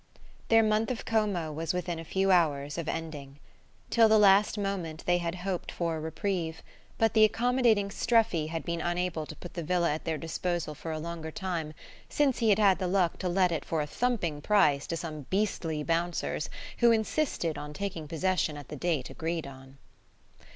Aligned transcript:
THEIR 0.47 0.63
month 0.63 0.89
of 0.89 1.05
Como 1.05 1.51
was 1.51 1.75
within 1.75 1.99
a 1.99 2.03
few 2.03 2.31
hours 2.31 2.79
of 2.79 2.89
ending. 2.89 3.37
Till 3.91 4.09
the 4.09 4.17
last 4.17 4.57
moment 4.57 5.05
they 5.05 5.19
had 5.19 5.35
hoped 5.45 5.71
for 5.71 5.95
a 5.95 5.99
reprieve; 5.99 6.63
but 6.97 7.13
the 7.13 7.23
accommodating 7.23 7.89
Streffy 7.91 8.47
had 8.47 8.65
been 8.65 8.81
unable 8.81 9.27
to 9.27 9.35
put 9.35 9.53
the 9.53 9.61
villa 9.61 9.93
at 9.93 10.03
their 10.03 10.17
disposal 10.17 10.73
for 10.73 10.91
a 10.91 10.97
longer 10.97 11.29
time, 11.29 11.75
since 12.09 12.39
he 12.39 12.49
had 12.49 12.57
had 12.57 12.79
the 12.79 12.87
luck 12.87 13.19
to 13.19 13.29
let 13.29 13.51
it 13.51 13.63
for 13.63 13.79
a 13.79 13.85
thumping 13.85 14.41
price 14.41 14.87
to 14.87 14.97
some 14.97 15.27
beastly 15.29 15.83
bouncers 15.83 16.49
who 16.79 16.91
insisted 16.91 17.55
on 17.55 17.71
taking 17.71 18.07
possession 18.07 18.57
at 18.57 18.69
the 18.69 18.75
date 18.75 19.11
agreed 19.11 19.45
on. 19.45 19.77